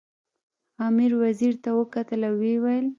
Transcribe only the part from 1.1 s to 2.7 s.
وزیر ته وکتل او ویې